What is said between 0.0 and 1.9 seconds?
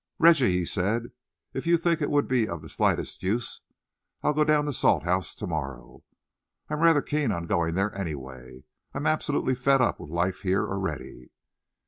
"Reggie," he said, "if you